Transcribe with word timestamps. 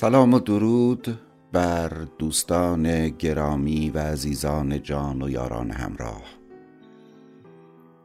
سلام 0.00 0.34
و 0.34 0.38
درود 0.38 1.18
بر 1.52 1.88
دوستان 2.18 3.08
گرامی 3.08 3.90
و 3.90 3.98
عزیزان 3.98 4.82
جان 4.82 5.22
و 5.22 5.30
یاران 5.30 5.70
همراه. 5.70 6.22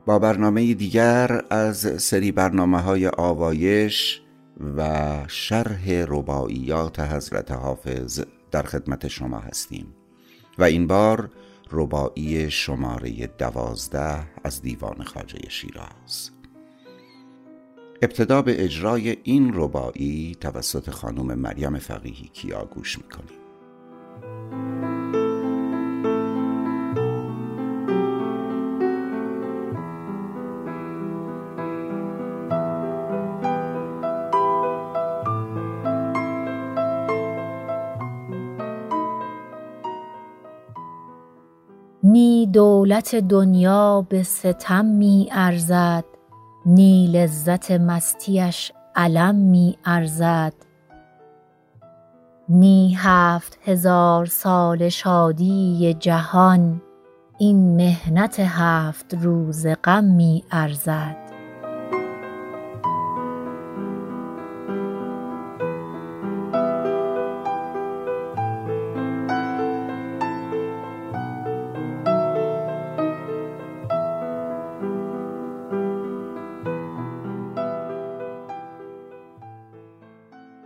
با 0.06 0.20
برنامه 0.20 0.74
دیگر 0.74 1.42
از 1.50 2.04
سری 2.04 2.32
برنامه 2.32 2.82
های 2.82 3.08
آوایش 3.08 4.22
و 4.78 5.18
شرح 5.28 5.90
رباعیات 5.90 7.00
حضرت 7.00 7.52
حافظ 7.52 8.24
در 8.52 8.64
خدمت 8.64 9.08
شما 9.08 9.40
هستیم 9.40 9.88
و 10.58 10.64
این 10.64 10.88
بار 10.88 11.30
رباعی 11.72 12.52
شماره 12.52 13.28
دوازده 13.28 14.28
از 14.44 14.62
دیوان 14.62 15.04
خاجه 15.04 15.50
شیراز. 15.50 16.35
ابتدا 18.02 18.42
به 18.42 18.64
اجرای 18.64 19.18
این 19.24 19.52
رباعی 19.54 20.38
توسط 20.42 20.90
خانم 20.90 21.40
مریم 21.40 21.78
فقیهی 21.78 22.30
کیا 22.34 22.66
گوش 22.66 22.98
می‌کنیم. 22.98 23.40
نی 42.04 42.48
دولت 42.48 43.16
دنیا 43.16 44.06
به 44.10 44.24
ستم 44.24 44.86
می 44.86 45.30
ارزد 45.32 46.15
نی 46.68 47.08
لذت 47.08 47.72
مستیش 47.72 48.72
الم 48.96 49.36
می 49.36 49.78
ارزد. 49.86 50.54
نی 52.50 52.96
هفت 53.00 53.58
هزار 53.66 54.26
ساله 54.26 54.90
شادی 54.90 55.96
جهان 56.00 56.82
این 57.38 57.76
محنت 57.76 58.40
هفت 58.40 59.14
روزه 59.14 59.76
غم 59.76 60.04
می 60.04 60.44
ارزد. 60.52 61.25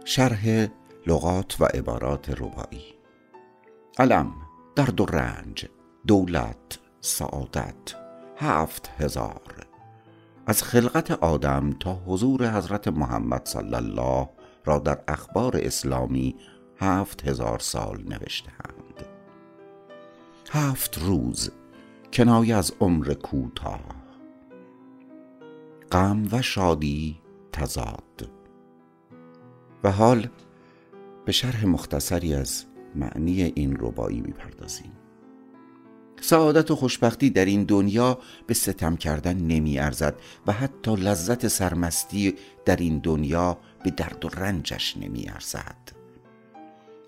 شرح 0.10 0.68
لغات 1.08 1.62
و 1.62 1.66
عبارات 1.66 2.30
رباعی 2.30 2.94
علم 4.00 4.34
درد 4.76 5.02
و 5.02 5.06
رنج 5.06 5.66
دولت 6.08 6.80
سعادت 7.02 7.96
هفت 8.38 8.90
هزار. 8.98 9.68
از 10.46 10.64
خلقت 10.64 11.12
آدم 11.12 11.72
تا 11.80 11.94
حضور 11.94 12.58
حضرت 12.58 12.88
محمد 12.88 13.42
صلی 13.46 13.76
الله 13.76 14.30
را 14.66 14.80
در 14.80 15.00
اخبار 15.08 15.58
اسلامی 15.58 16.36
هفت 16.78 17.28
هزار 17.28 17.60
سال 17.60 18.04
نوشتهاند. 18.04 19.06
هفت 20.52 20.98
روز 20.98 21.52
کنایه 22.14 22.56
از 22.56 22.74
عمر 22.80 23.14
کوتاه. 23.14 23.82
غم 25.92 26.28
و 26.32 26.42
شادی 26.42 27.22
تضاد. 27.52 28.39
و 29.84 29.92
حال 29.92 30.28
به 31.26 31.32
شرح 31.32 31.66
مختصری 31.66 32.34
از 32.34 32.66
معنی 32.96 33.44
این 33.44 33.78
ربایی 33.80 34.22
می‌پردازیم. 34.22 34.92
سعادت 36.22 36.72
و 36.72 36.76
خوشبختی 36.76 37.30
در 37.30 37.46
این 37.46 37.64
دنیا 37.64 38.20
به 38.48 38.54
ستم 38.54 38.96
کردن 38.96 39.38
نمی 39.38 39.80
ارزد 39.80 40.16
و 40.48 40.52
حتی 40.52 40.96
لذت 40.96 41.48
سرمستی 41.48 42.36
در 42.66 42.76
این 42.76 43.00
دنیا 43.00 43.58
به 43.84 43.92
درد 43.92 44.26
و 44.26 44.30
رنجش 44.30 44.98
نمی 44.98 45.30
ارزد 45.30 45.92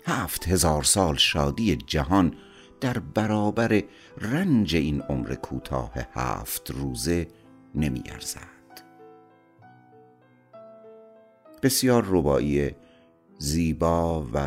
هفت 0.06 0.48
هزار 0.48 0.82
سال 0.82 1.16
شادی 1.16 1.76
جهان 1.76 2.34
در 2.80 2.98
برابر 2.98 3.82
رنج 4.18 4.76
این 4.76 5.02
عمر 5.02 5.34
کوتاه 5.34 5.92
هفت 6.14 6.70
روزه 6.70 7.28
نمی 7.74 8.02
ارزد 8.06 8.51
بسیار 11.62 12.04
ربایی 12.06 12.70
زیبا 13.38 14.26
و 14.34 14.40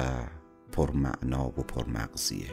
پرمعنا 0.71 1.47
و 1.47 1.51
پرمغزیه. 1.51 2.49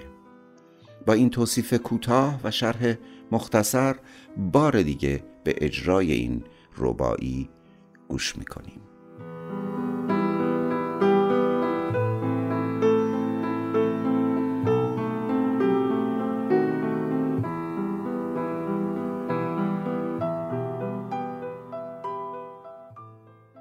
با 1.07 1.13
این 1.13 1.31
توصیف 1.31 1.75
کوتاه 1.75 2.41
و 2.45 2.51
شرح 2.51 2.95
مختصر 3.33 3.97
بار 4.37 4.83
دیگه 4.83 5.25
به 5.45 5.55
اجرای 5.57 6.13
این 6.13 6.45
ربایی 6.79 7.51
گوش 8.09 8.37
می‌کنیم. 8.37 8.81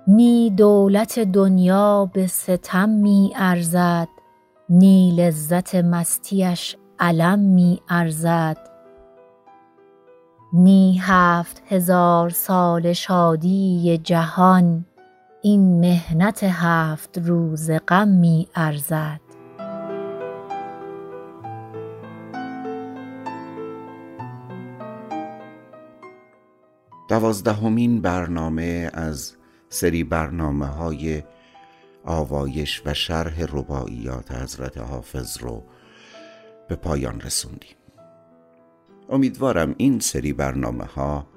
نی 0.07 0.49
دولت 0.49 1.19
دنیا 1.19 2.09
به 2.13 2.27
ستم 2.27 2.89
می 2.89 3.33
ارزد 3.35 4.07
نی 4.69 5.11
لذت 5.17 5.75
مستیش 5.75 6.75
الم 6.99 7.39
می 7.39 7.81
ارزد. 7.89 8.57
نی 10.53 10.97
هفت 11.01 11.63
هزار 11.69 12.29
ساله 12.29 12.93
شادی 12.93 13.97
جهان 14.03 14.85
این 15.41 15.79
محنت 15.79 16.43
هفت 16.43 17.17
روزه 17.17 17.79
غم 17.79 18.07
می 18.07 18.47
ارزد. 18.55 19.21
دوازدهمین 27.09 28.01
برنامه 28.01 28.89
از 28.93 29.40
سری 29.73 30.03
برنامه 30.03 30.65
های 30.65 31.23
آوایش 32.05 32.81
و 32.85 32.93
شرح 32.93 33.41
رباعیات 33.41 34.31
حضرت 34.31 34.77
حافظ 34.77 35.37
رو 35.37 35.63
به 36.67 36.75
پایان 36.75 37.21
رسوندیم. 37.21 37.75
امیدوارم 39.09 39.75
این 39.77 39.99
سری 39.99 40.33
برنامه 40.33 40.83
ها 40.85 41.27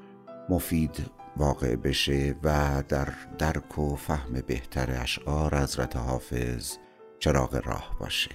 مفید 0.48 1.10
واقع 1.36 1.76
بشه 1.76 2.34
و 2.42 2.82
در 2.88 3.08
درک 3.38 3.78
و 3.78 3.96
فهم 3.96 4.42
بهتر 4.46 5.02
اشعار 5.02 5.62
حضرت 5.62 5.96
حافظ 5.96 6.76
چراغ 7.18 7.62
راه 7.66 7.96
باشه. 8.00 8.30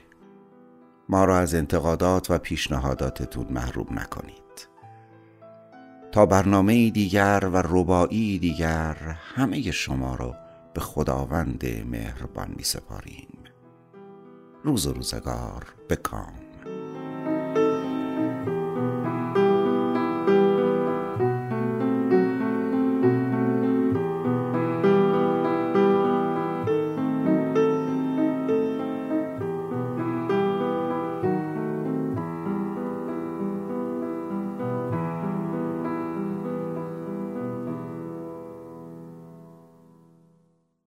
ما 1.09 1.25
را 1.25 1.37
از 1.37 1.55
انتقادات 1.55 2.31
و 2.31 2.37
پیشنهاداتتون 2.37 3.47
محروم 3.49 3.99
نکنید. 3.99 4.68
برنامه 6.25 6.89
دیگر 6.89 7.49
و 7.53 7.57
ربایی 7.57 8.39
دیگر 8.39 8.95
همه 9.35 9.71
شما 9.71 10.15
را 10.15 10.35
به 10.73 10.81
خداوند 10.81 11.65
مهربان 11.91 12.53
می 12.57 12.63
سپاریم 12.63 13.27
روز 14.63 14.87
و 14.87 14.93
روزگار 14.93 15.65
بکام 15.89 16.48